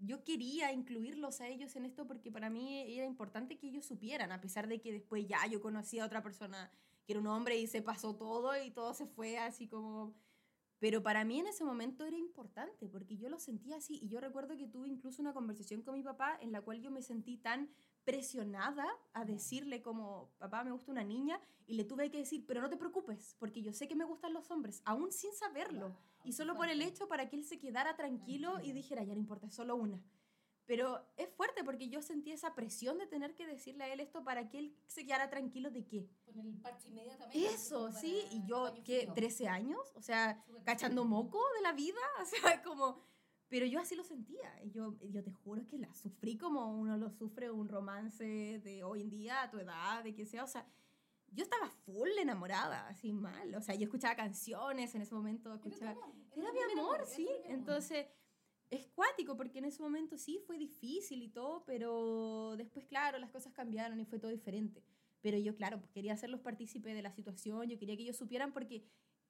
[0.00, 4.32] yo quería incluirlos a ellos en esto porque para mí era importante que ellos supieran,
[4.32, 6.72] a pesar de que después ya yo conocí a otra persona
[7.06, 10.16] que era un hombre y se pasó todo y todo se fue así como...
[10.80, 14.20] Pero para mí en ese momento era importante porque yo lo sentía así y yo
[14.20, 17.36] recuerdo que tuve incluso una conversación con mi papá en la cual yo me sentí
[17.36, 17.70] tan
[18.04, 22.60] presionada a decirle como, papá, me gusta una niña y le tuve que decir, pero
[22.60, 25.88] no te preocupes porque yo sé que me gustan los hombres, aún sin saberlo.
[25.88, 29.14] Wow, Y solo por el hecho para que él se quedara tranquilo y dijera, ya
[29.14, 30.02] no importa, es solo una.
[30.66, 34.24] Pero es fuerte porque yo sentí esa presión de tener que decirle a él esto
[34.24, 36.08] para que él se quedara tranquilo de qué.
[36.24, 37.46] Con el parche inmediatamente.
[37.46, 39.10] Eso, sí, y yo, ¿qué?
[39.12, 39.28] frío.
[39.28, 39.92] ¿13 años?
[39.94, 43.13] O sea, cachando moco de la vida, o sea, como...
[43.48, 47.10] Pero yo así lo sentía, yo, yo te juro que la sufrí como uno lo
[47.10, 48.24] sufre un romance
[48.64, 50.66] de hoy en día, a tu edad, de que sea, o sea,
[51.28, 55.56] yo estaba full enamorada, así mal, o sea, yo escuchaba canciones en ese momento, Era
[55.56, 55.90] escuchaba...
[55.92, 57.28] amor, Era tu mi amor, era sí.
[57.28, 57.50] amor.
[57.50, 58.06] Entonces,
[58.70, 63.30] es cuático porque en ese momento sí fue difícil y todo, pero después, claro, las
[63.30, 64.82] cosas cambiaron y fue todo diferente.
[65.20, 68.52] Pero yo, claro, pues quería hacerlos partícipe de la situación, yo quería que ellos supieran
[68.52, 68.84] porque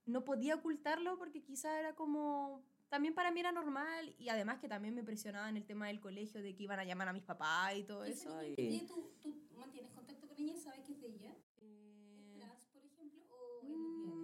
[0.06, 2.64] no podía ocultarlo porque quizá era como...
[2.88, 6.00] También para mí era normal y además que también me presionaba en el tema del
[6.00, 8.54] colegio de que iban a llamar a mis papás y todo ¿Y esa eso.
[8.56, 10.56] y- ¿Tú, ¿Tú mantienes contacto con ella?
[10.56, 11.30] ¿Sabes que es de ella?
[11.30, 13.24] ¿Es Eh, trans, por ejemplo?
[13.30, 13.64] ¿O?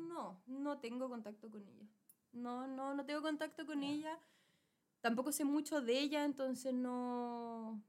[0.09, 1.87] No, no tengo contacto con ella.
[2.33, 4.19] No, no, no tengo contacto con ella.
[5.01, 7.83] Tampoco sé mucho de ella, entonces no,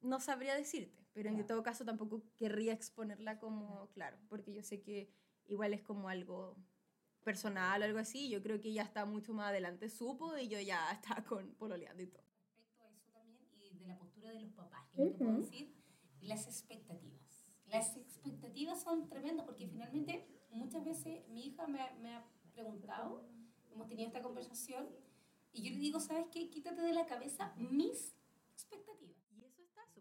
[0.00, 1.04] no sabría decirte.
[1.12, 5.10] Pero en todo caso tampoco querría exponerla como, claro, porque yo sé que
[5.46, 6.56] igual es como algo
[7.24, 8.28] personal o algo así.
[8.28, 12.02] Yo creo que ella está mucho más adelante, supo, y yo ya estaba con pololeando
[12.02, 12.22] y todo.
[12.22, 15.38] respecto a eso también y de la postura de los papás, que yo te puedo
[15.38, 15.74] decir,
[16.20, 17.58] las expectativas.
[17.66, 23.26] Las expectativas son tremendas porque finalmente muchas veces mi hija me, me ha preguntado,
[23.72, 24.88] hemos tenido esta conversación,
[25.52, 26.50] y yo le digo, ¿sabes qué?
[26.50, 28.14] Quítate de la cabeza mis
[28.52, 29.23] expectativas.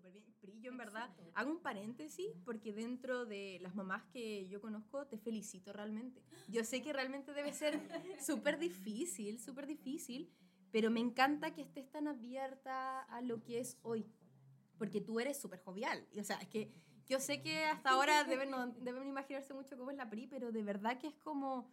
[0.04, 0.34] Súper bien.
[0.42, 1.32] Pri, yo en verdad Exacto.
[1.36, 6.22] hago un paréntesis porque dentro de las mamás que yo conozco te felicito realmente.
[6.50, 7.80] Yo sé que realmente debe ser
[8.20, 10.30] súper difícil, súper difícil,
[10.72, 14.06] pero me encanta que estés tan abierta a lo que es hoy.
[14.78, 16.06] Porque tú eres súper jovial.
[16.12, 16.74] Y, o sea, es que
[17.08, 20.52] yo sé que hasta ahora deben, no- deben imaginarse mucho cómo es la Pri, pero
[20.52, 21.72] de verdad que es como...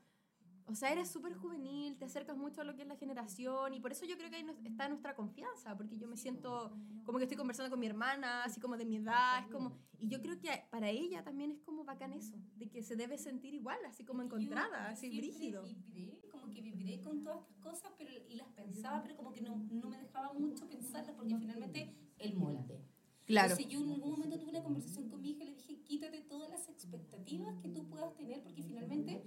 [0.66, 3.81] O sea, eres súper juvenil, te acercas mucho a lo que es la generación y
[3.81, 6.73] por eso yo creo que ahí está nuestra confianza, porque yo me siento
[7.05, 9.77] como que estoy conversando con mi hermana, así como de mi edad, es como...
[9.99, 13.18] Y yo creo que para ella también es como bacán eso, de que se debe
[13.18, 15.64] sentir igual, así como encontrada, así brígido.
[15.64, 19.42] Vibré, como que vibré con todas estas cosas pero, y las pensaba, pero como que
[19.42, 22.81] no, no me dejaba mucho pensarlas porque finalmente el molde.
[23.27, 23.53] Claro.
[23.53, 26.23] Entonces yo en algún momento tuve una conversación con mi hija y le dije, quítate
[26.23, 29.23] todas las expectativas que tú puedas tener porque finalmente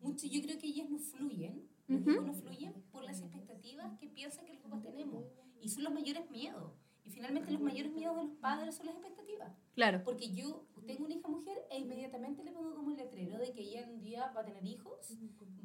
[0.00, 2.10] mucho, yo creo que ellas no fluyen, los Ujú.
[2.10, 5.24] hijos no fluyen por las expectativas que piensan que los papás tenemos
[5.60, 6.72] y son los mayores miedos.
[7.04, 9.52] Y finalmente los mayores miedos de los padres son las expectativas.
[9.74, 10.02] Claro.
[10.04, 13.60] Porque yo tengo una hija mujer e inmediatamente le pongo como el letrero de que
[13.62, 15.16] ella un día va a tener hijos,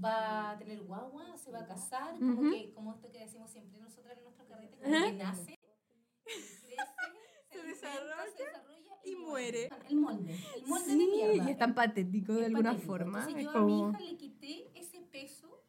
[0.03, 3.79] va a tener guagua, se va a casar, como, que, como esto que decimos siempre
[3.79, 5.59] nosotras en nuestro carrete, como que nace,
[6.23, 8.74] crece, Se alimenta, desarrolla se desarrolla
[9.05, 9.69] y muere.
[9.89, 11.47] El molde, el molde Sí, de mierda.
[11.47, 12.91] y es tan patético de Es alguna patético.
[12.93, 13.19] forma.
[13.19, 13.65] Entonces es yo a como...
[13.67, 15.61] mi hija le quité ese peso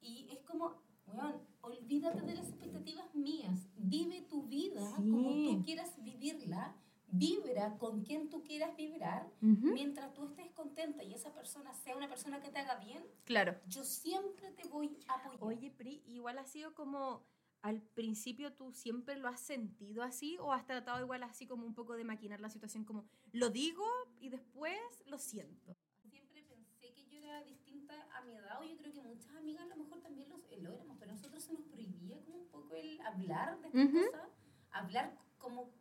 [0.00, 0.74] y es como,
[1.06, 3.68] weón, olvídate de las expectativas mías.
[3.76, 5.48] Vive tu vida como Sí.
[5.58, 6.74] tú quieras vivirla.
[7.08, 9.30] Vibra con quien tú quieras vibrar.
[9.40, 13.02] Ujú, Mientras tú estés contenta y esa persona sea una persona que te haga bien,
[13.24, 13.54] Claro.
[13.68, 15.38] yo siempre te voy a apoyar.
[15.44, 17.22] Oye, Pri, igual ha sido como...
[17.62, 21.74] Al principio tú siempre lo has sentido así o has tratado igual así como un
[21.74, 23.84] poco de maquinar la situación como lo digo
[24.20, 25.76] y después lo siento.
[26.08, 29.64] Siempre pensé que yo era distinta a mi edad, o yo creo que muchas amigas
[29.64, 32.48] a lo mejor también eh, lo éramos, pero a nosotros se nos prohibía como un
[32.48, 34.06] poco el hablar de estas Ujú.
[34.06, 34.28] cosas,
[34.70, 35.72] hablar como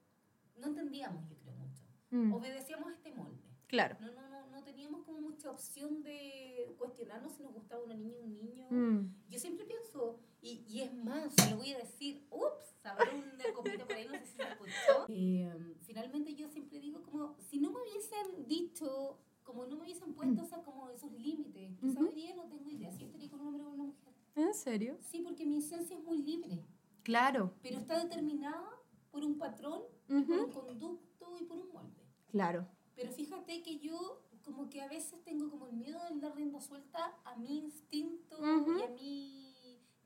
[0.57, 1.83] no entendíamos, yo creo, mucho.
[2.09, 3.43] Mm, Obedecíamos este molde.
[3.67, 3.97] Claro.
[3.99, 7.95] No, no, no, no teníamos como mucha mucha opción de cuestionarnos si nos gustaba una
[7.95, 8.67] niña o un niño.
[8.69, 9.15] Mm.
[9.29, 13.85] Yo siempre pienso, y, y es más, lo voy a decir, ups, habrá un copito
[13.87, 15.05] por ahí, no sé si se escuchó.
[15.09, 20.13] Eh, finalmente yo siempre digo como, si no me hubiesen dicho, como no me hubiesen
[20.13, 22.07] puesto o sea, como esos límites, quizás Ujú.
[22.09, 24.13] hoy día no tengo idea si estaría con un hombre o una mujer.
[24.35, 24.97] ¿En serio?
[25.01, 26.63] Sí, porque mi esencia es muy libre,
[27.03, 27.53] Claro.
[27.63, 28.69] pero está determinada
[29.11, 30.33] por un patrón, por Ujú.
[30.45, 32.03] un conducto y por un molde.
[32.29, 32.67] Claro.
[32.95, 36.61] Pero fíjate que yo como que a veces tengo como el miedo de dar rienda
[36.61, 38.77] suelta a mi instinto Ujú.
[38.77, 39.44] y a mi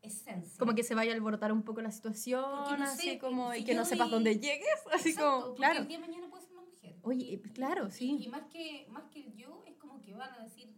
[0.09, 0.57] esencia.
[0.59, 3.59] Como que se vaya a alborotar un poco la situación, no así sé, como, si
[3.61, 5.79] y que no sepas dónde llegues, así Exacto, como, claro.
[5.81, 6.95] el día de mañana puede ser una mujer.
[7.03, 8.17] Oye, Y- eh, claro, y- sí.
[8.21, 10.73] Y, más que, más que yo, es como que van a decir,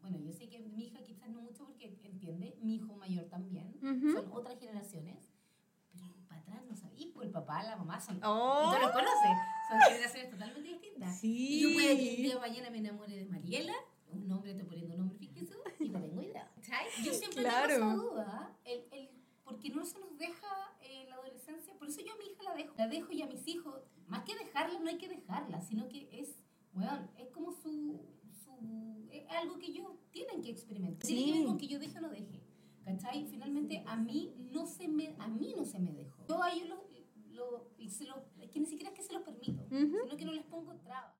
[0.00, 3.74] bueno, yo sé que mi hija quizás no mucho porque entiende, mi hijo mayor también,
[3.82, 4.12] Ujú.
[4.12, 5.32] son otras generaciones,
[5.92, 8.18] pero para atrás no sabía, pues el papá, la mamá son...
[8.24, 8.64] Oh.
[8.72, 9.38] Y tú los conoces,
[9.70, 11.18] son generaciones totalmente distintas.
[11.20, 11.48] Sí.
[11.50, 13.74] Y yo puedo que el día de mañana me enamore de Mariela,
[14.10, 16.50] un nombre, estoy poniendo un nombre ficticio, y no tengo idea.
[16.72, 17.04] ¿Cachai?
[17.04, 17.74] Yo siempre Claro.
[17.74, 19.10] tengo esa duda, el, el,
[19.44, 22.54] porque no se nos deja eh, la adolescencia, por eso yo a mi hija la
[22.54, 22.74] dejo.
[22.78, 23.74] La dejo y a mis hijos,
[24.06, 26.38] más que dejarla, no hay que dejarla, sino que es,
[26.72, 28.00] bueno, es como su,
[28.44, 31.00] su es algo que ellos tienen que experimentar.
[31.02, 31.44] Que Sí.
[31.46, 32.40] con que yo deje o no deje.
[32.84, 33.26] ¿Cachai?
[33.26, 36.24] Finalmente a mí no se me, a mí no se me dejó.
[36.28, 36.82] Yo a ellos lo,
[37.30, 37.70] lo,
[38.40, 39.98] es que ni siquiera es que se los permito, Ujú.
[40.02, 41.14] sino que no les pongo trabas.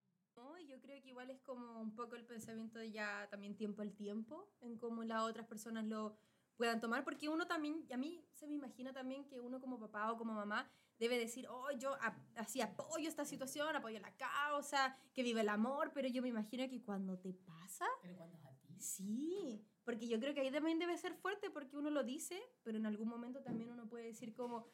[0.93, 4.53] Creo que igual es como un poco el pensamiento de ya también tiempo al tiempo,
[4.61, 6.19] en cómo las otras personas lo
[6.59, 9.81] puedan tomar, porque uno también, y a mí se me imagina también que uno como
[9.81, 11.97] papá o como mamá debe decir, oh, yo
[12.35, 16.69] así apoyo esta situación, apoyo la causa, que vive el amor, pero yo me imagino
[16.69, 18.77] que cuando te pasa, Pero cuando es a ti.
[18.79, 22.77] sí, porque yo creo que ahí también debe ser fuerte porque uno lo dice, pero
[22.77, 24.67] en algún momento también uno puede decir como,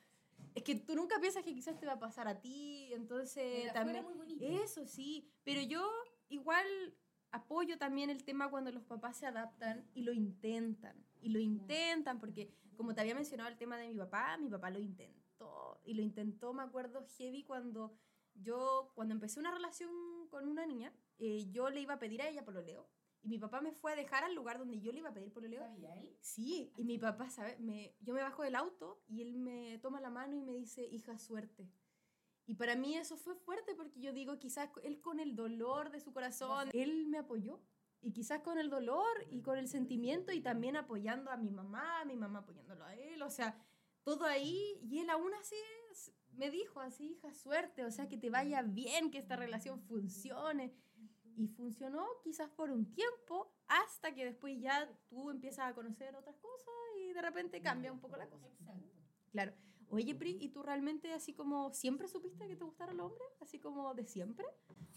[0.55, 4.05] es que tú nunca piensas que quizás te va a pasar a ti, entonces también...
[4.05, 4.45] muy bonito.
[4.45, 5.89] Eso sí, pero yo
[6.29, 6.67] igual
[7.31, 11.05] apoyo también el tema cuando los papás se adaptan y lo intentan.
[11.21, 14.71] Y lo intentan porque, como te había mencionado el tema de mi papá, mi papá
[14.71, 15.81] lo intentó.
[15.85, 17.97] Y lo intentó, me acuerdo, heavy cuando
[18.35, 19.91] yo, cuando empecé una relación
[20.31, 22.89] con una niña, eh, yo le iba a pedir a ella pololeo.
[23.23, 25.33] Y mi papá me fue a dejar al lugar donde yo le iba a pedir
[25.33, 25.63] pololeo.
[25.63, 26.17] ¿Sabía él?
[26.21, 27.59] Sí, y mi papá, ¿sabes?
[27.59, 30.87] Me, yo me bajo del auto y él me toma la mano y me dice,
[30.87, 31.69] hija, suerte.
[32.49, 36.01] Y para mí eso fue fuerte porque yo digo, quizás él con el dolor de
[36.01, 37.61] su corazón, él me apoyó.
[38.01, 42.05] Y quizás con el dolor y con el sentimiento y también apoyando a mi mamá,
[42.07, 43.61] mi mamá apoyándolo a él, o sea,
[44.03, 44.81] todo ahí.
[44.83, 45.57] Y él aún así
[46.33, 50.73] me dijo así, hija, suerte, o sea, que te vaya bien, que esta relación funcione.
[51.37, 56.37] Y funcionó quizás por un tiempo hasta que después ya tú empiezas a conocer otras
[56.37, 58.47] cosas y de repente cambia un poco la cosa.
[58.47, 58.89] Exacto.
[59.33, 59.53] Claro.
[59.91, 63.29] Oye, Pri, ¿y tú realmente así como siempre supiste que te gustaron los hombres?
[63.41, 64.47] Así como de siempre.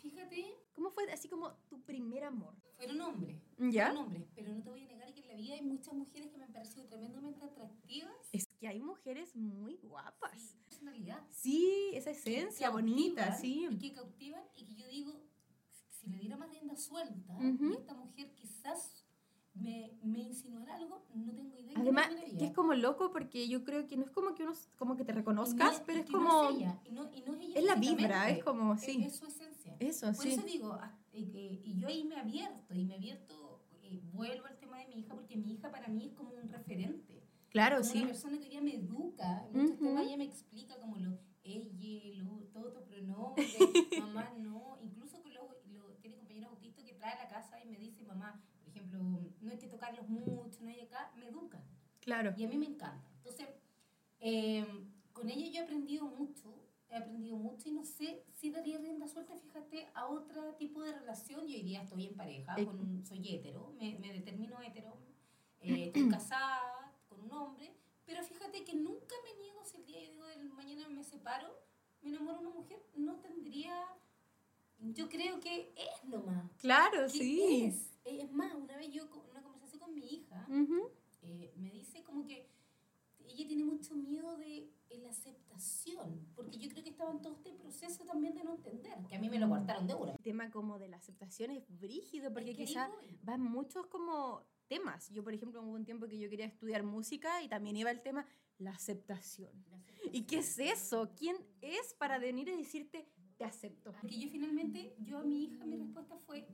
[0.02, 2.56] Fíjate, ¿Cómo fue así como tu primer amor?
[2.74, 3.38] fueron hombres.
[3.58, 3.88] ¿Ya?
[3.88, 6.30] Fueron hombres, pero no te voy a negar que en la vida hay muchas mujeres
[6.32, 8.12] que me han parecido tremendamente atractivas.
[8.32, 10.42] Es que hay mujeres muy guapas.
[10.42, 11.28] Sí, personalidad.
[11.30, 13.68] Sí, esa que esencia bonita, sí.
[13.70, 15.14] Y que cautivan y que yo digo,
[15.90, 17.70] si le diera más rienda suelta, Ujú.
[17.72, 19.01] y esta mujer quizás
[19.54, 20.28] me, me
[20.74, 21.74] algo, no tengo idea.
[21.76, 22.38] Además, terminaría.
[22.38, 25.06] que es como loco porque yo creo que no es como que uno como que
[25.06, 26.50] te no- reconozcas, y pero es que no como...
[26.50, 29.04] ella, y no, y no es ella es la vibra, es como, es- sí.
[29.06, 29.76] Es, su esencia.
[29.80, 30.34] Eso, Por sí.
[30.34, 34.46] eso digo, ah, eh, eh, y yo ahí me abierto, y me abierto, eh, vuelvo
[34.46, 37.28] al tema de mi hija, porque mi hija para mí es como un referente.
[37.50, 37.98] Claro, como sí.
[38.00, 39.86] una persona que ella me educa, en muchos Ujú.
[39.86, 43.46] temas ella me explica como lo ella, lo, todos tus pronombres,
[44.00, 47.68] mamá no, incluso con los, lo- tiene compañeros autistas que trae a la casa y
[47.68, 49.00] me dice, mamá, por ejemplo,
[49.42, 51.62] no hay que tocarlos mucho, no hay acá, me educa.
[52.00, 52.34] Claro.
[52.38, 53.04] Y a mí me encanta.
[53.18, 53.48] Entonces,
[54.20, 54.66] eh,
[55.14, 56.54] con ella yo he aprendido mucho,
[56.90, 60.94] he aprendido mucho y no sé si daría rienda suelta, fíjate, a otro tipo de
[60.94, 61.42] relación.
[61.48, 64.98] Yo hoy día estoy en pareja, con un- soy hetero, me, me determino hetero,
[65.60, 67.74] eh, estoy casada con un hombre,
[68.06, 71.48] pero fíjate que nunca me niego si el día yo digo del mañana me separo,
[72.02, 73.74] me enamoro de una mujer, no tendría,
[74.80, 76.52] yo creo que es nomás.
[76.58, 77.64] Claro, ¿Qué sí.
[77.66, 77.91] Es?
[78.06, 80.90] Es más, una vez yo con una conversación con mi hija, Ujú.
[81.22, 82.50] eh, me dice como que
[83.28, 87.52] ella tiene mucho miedo de la aceptación, porque yo creo que estaba en todo este
[87.54, 90.12] proceso también de no entender, que a mí me lo cortaron de una.
[90.14, 92.90] El tema como de la aceptación es brígido porque Es que quizás
[93.22, 95.10] van muchos como temas.
[95.12, 98.02] Yo, por ejemplo, hubo un tiempo que yo quería estudiar música y también iba el
[98.02, 98.26] tema
[98.58, 99.52] la aceptación.
[99.70, 100.10] La aceptación.
[100.14, 101.12] ¿Y qué es eso?
[101.16, 103.92] ¿Quién es para venir y decirte te acepto?
[103.94, 106.48] Porque yo finalmente, yo a mi hija, mi respuesta fue,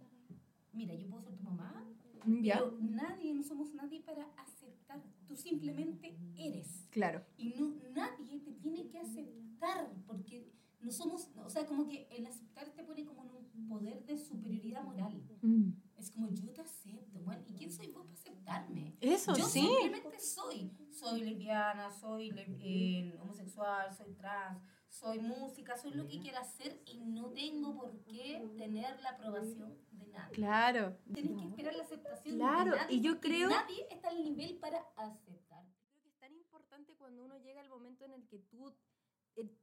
[0.77, 1.85] mira, yo puedo ser tu mamá,
[2.25, 2.55] mm, ¿Ya?
[2.55, 5.01] pero nadie, no somos nadie para aceptar.
[5.27, 6.87] Tú simplemente eres.
[6.91, 7.25] Claro.
[7.35, 12.25] Y no, nadie te tiene que aceptar, porque no somos, o sea, como que el
[12.27, 15.21] aceptar te pone como en un poder de superioridad moral.
[15.41, 15.71] Mm.
[15.97, 18.95] Es como yo te acepto, bueno, ¿y quién soy vos para aceptarme?
[19.01, 19.61] Eso, yo sí.
[19.61, 20.71] simplemente soy.
[20.91, 24.61] Soy lesbiana, soy eh, homosexual, soy trans
[24.99, 29.77] soy música, soy lo que quiera hacer y no tengo por qué tener la aprobación
[29.91, 30.35] de nadie.
[30.35, 30.97] Claro.
[31.13, 32.95] Tienes que esperar la aceptación Claro, de nadie.
[32.95, 35.63] y yo creo- Nadie está al nivel para aceptar.
[35.85, 38.73] Creo que es tan importante cuando uno llega al momento en el que tú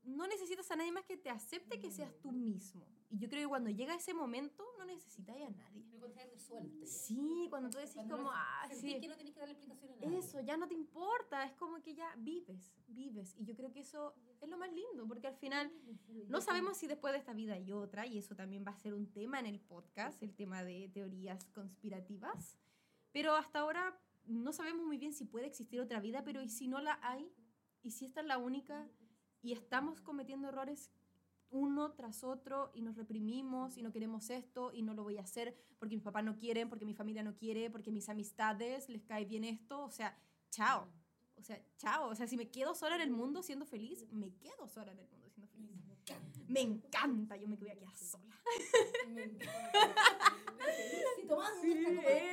[0.04, 2.86] no necesitas a nadie más que te acepte que seas tú mismo.
[3.10, 5.84] Y yo creo que cuando llega ese momento no necesitas a nadie.
[6.32, 6.86] Resuelto ya.
[6.86, 9.92] Sí, cuando tú decís Cuando como, no ah, sí, que no tenés que darle explicación
[9.92, 10.18] a nadie.
[10.18, 13.34] eso, ya no te importa, es como que ya vives, vives.
[13.38, 15.72] Y yo creo que eso es lo más lindo, porque al final
[16.28, 18.94] no sabemos si después de esta vida hay otra, y eso también va a ser
[18.94, 22.58] un tema en el podcast, el tema de teorías conspirativas.
[23.12, 26.68] Pero hasta ahora no sabemos muy bien si puede existir otra vida, pero ¿y si
[26.68, 27.32] no la hay?
[27.82, 28.88] ¿Y si esta es la única?
[29.44, 30.90] Y estamos cometiendo errores
[31.50, 35.20] uno tras otro y nos reprimimos y no queremos esto y no lo voy a
[35.20, 39.04] hacer porque mis papás no quieren, porque mi familia no quiere, porque mis amistades les
[39.04, 39.84] cae bien esto.
[39.84, 40.18] O sea,
[40.50, 40.88] chao.
[41.36, 42.08] O sea, chao.
[42.08, 45.00] O sea, si me quedo sola en el mundo siendo feliz, me quedo sola en
[45.00, 45.70] el mundo siendo feliz.
[46.48, 48.34] Me encanta, yo me voy a quedar sola.
[50.76, 51.72] Sí, tomando Sí,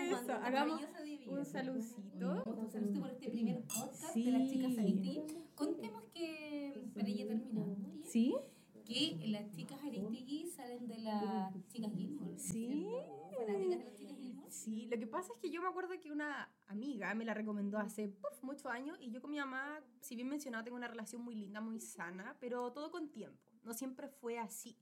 [0.10, 0.82] eso, hagamos
[1.28, 2.44] Un saludcito.
[2.46, 5.51] Un saludito por este primer podcast de las chicas Sí.
[5.62, 8.36] Contemos que, para ella terminando, ya, ¿Sí?
[8.84, 12.38] que las chicas Aristegui salen de las chicas Gilmore.
[12.40, 12.88] Sí.
[13.30, 13.46] ¿cierto?
[13.46, 14.52] Fanáticas de las chicas Gilmore.
[14.52, 17.78] Sí, lo que pasa es que yo me acuerdo que una amiga me la recomendó
[17.78, 21.36] hace muchos años y yo con mi mamá, si bien mencionado, tengo una relación muy
[21.36, 23.40] linda, muy sana, pero todo con tiempo.
[23.64, 24.76] No siempre fue así.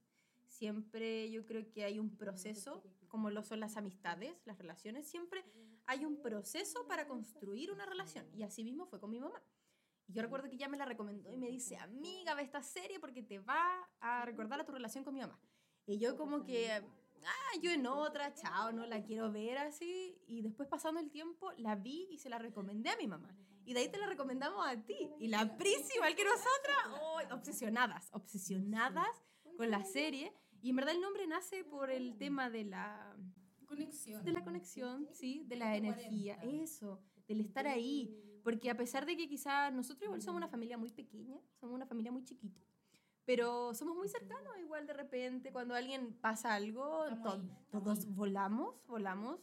[0.48, 5.44] Siempre yo creo que hay un proceso, como lo son las amistades, las relaciones, siempre
[5.86, 8.26] hay un proceso para construir una relación.
[8.34, 9.44] Y así mismo fue con mi mamá.
[10.10, 13.00] Y yo recuerdo que ella me la recomendó y me dice, amiga, ve esta serie
[13.00, 15.40] porque te va a recordar a tu relación con mi mamá.
[15.86, 20.20] Y yo como que, ah, yo en otra, chao, no la quiero ver así.
[20.26, 23.38] Y después pasando el tiempo, la vi y se la recomendé a mi mamá.
[23.66, 25.12] Y de ahí te la recomendamos a ti.
[25.20, 29.24] Y la Prisi, igual que nosotras, obsesionadas, obsesionadas
[29.58, 30.34] con la serie.
[30.64, 33.16] Y en verdad el nombre nace por el tema de la,
[33.68, 34.26] Conexión.
[34.26, 35.44] de la conexión, ¿sí?
[35.46, 35.78] De la 20-40.
[35.78, 38.29] energía, eso, del estar ahí.
[38.50, 41.86] Porque a pesar de que quizás nosotros igual somos una familia muy pequeña, somos una
[41.86, 42.60] familia muy chiquita,
[43.26, 48.12] pero somos muy cercanos igual de repente, cuando alguien pasa algo, to- ahí, todos ahí.
[48.14, 49.40] volamos, volamos.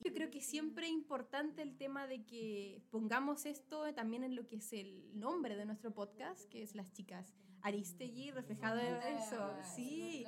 [0.00, 4.46] Yo creo que siempre es importante el tema de que pongamos esto también en lo
[4.46, 9.50] que es el nombre de nuestro podcast, que es Las Chicas Aristegui, reflejado en eso.
[9.74, 10.26] Sí.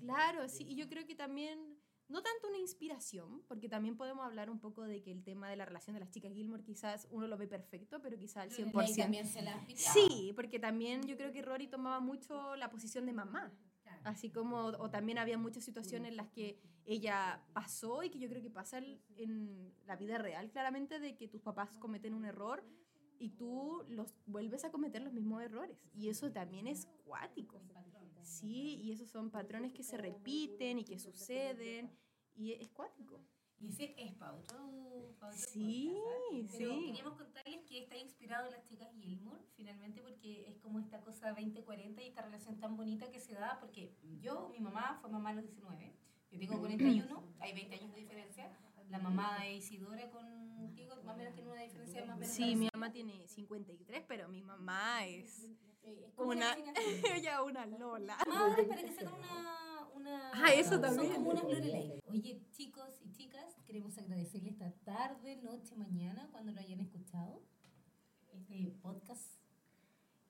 [0.00, 1.75] Claro, sí, y yo creo que también,
[2.08, 5.56] no tanto una inspiración, porque también podemos hablar un poco de que el tema de
[5.56, 8.70] la relación de las chicas Gilmore quizás uno lo ve perfecto, pero quizás al Pero
[8.72, 8.96] Lorelai 100%.
[8.96, 9.66] también se la.
[9.74, 13.52] Sí, porque también yo creo que Rory tomaba mucho la posición de mamá,
[14.04, 18.28] así como, o también había muchas situaciones en las que ella pasó y que yo
[18.28, 22.62] creo que pasa en la vida real claramente de que tus papás cometen un error
[23.18, 25.76] y tú los vuelves a cometer los mismos errores.
[25.94, 27.60] Y eso también es cuático.
[28.22, 31.90] Sí, y esos son patrones que se repiten y que suceden
[32.34, 33.20] y es cuático.
[33.58, 34.58] Y ese es para otro,
[35.18, 36.56] pa' otro Sí, podcast, ¿ah?
[36.58, 36.84] Pero sí.
[36.86, 41.34] queríamos contarles que está inspirado en las chicas Gilmore, finalmente, porque es como esta cosa
[41.34, 45.30] 20-40 y esta relación tan bonita que se da, porque yo, mi mamá fue mamá
[45.30, 45.92] a los 19,
[46.32, 48.50] yo tengo 41, hay 20 años de diferencia,
[48.88, 52.68] la mamá de Isidora contigo más o menos tiene una diferencia más menos Sí, mi
[52.72, 55.44] mamá tiene 53, pero mi mamá es
[55.82, 56.56] Eh, es como una,
[57.14, 58.16] ella una Lola.
[58.26, 60.30] Madres para que sean una, una...
[60.34, 61.14] Ah, eso Son también.
[61.14, 61.44] como unas.
[62.08, 67.42] Oye, chicos y chicas, queremos agradecerles esta tarde, noche, mañana, cuando lo hayan escuchado.
[68.32, 69.35] Este podcast.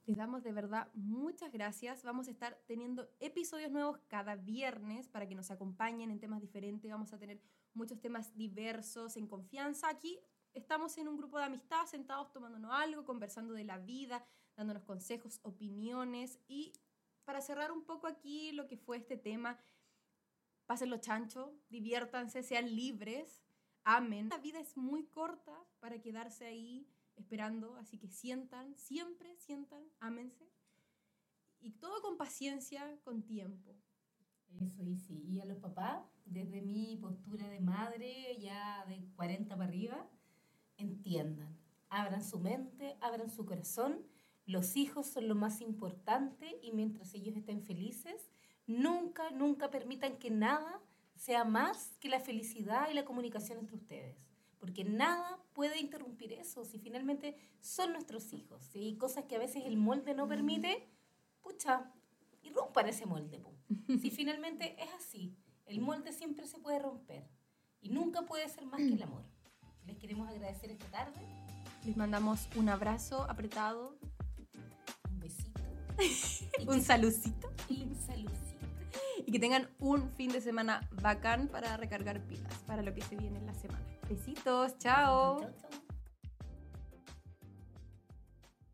[0.06, 2.04] Les damos de verdad muchas gracias.
[2.04, 6.88] Vamos a estar teniendo episodios nuevos cada viernes para que nos acompañen en temas diferentes.
[6.88, 7.40] Vamos a tener
[7.74, 9.88] muchos temas diversos, en confianza.
[9.88, 10.20] Aquí
[10.54, 15.40] estamos en un grupo de amistad, sentados tomándonos algo, conversando de la vida, dándonos consejos,
[15.42, 16.38] opiniones.
[16.46, 16.72] Y
[17.24, 19.58] para cerrar un poco aquí lo que fue este tema,
[20.66, 23.42] pásenlo chancho, diviértanse, sean libres,
[23.82, 24.28] amen.
[24.28, 30.48] La vida es muy corta para quedarse ahí esperando, así que sientan, siempre sientan, ámense.
[31.60, 33.74] Y todo con paciencia, con tiempo.
[34.60, 35.24] Eso y sí.
[35.26, 40.08] Y a los papás, desde mi postura de madre, ya de 40 para arriba,
[40.76, 41.56] entiendan.
[41.88, 44.06] Abran su mente, abran su corazón.
[44.44, 48.30] Los hijos son lo más importante y mientras ellos estén felices,
[48.66, 50.80] nunca, nunca permitan que nada
[51.14, 54.25] sea más que la felicidad y la comunicación entre ustedes.
[54.58, 56.64] Porque nada puede interrumpir eso.
[56.64, 58.62] Si finalmente son nuestros hijos.
[58.62, 60.88] Si hay cosas que a veces el molde no permite,
[61.42, 61.92] pucha,
[62.42, 63.42] irrumpan ese molde.
[64.00, 65.36] Si finalmente es así,
[65.66, 67.28] el molde siempre se puede romper
[67.80, 69.24] y nunca puede ser más que el amor.
[69.84, 71.20] Les queremos agradecer esta tarde.
[71.84, 73.96] Les mandamos un abrazo apretado,
[75.10, 75.60] Un besito.
[76.70, 78.66] un salucito un saludcito.
[79.26, 83.16] y que tengan un fin de semana bacán para recargar pilas para lo que se
[83.16, 83.95] viene en la semana.
[84.08, 85.40] Besitos, chao.
[85.40, 85.85] Chau, chau.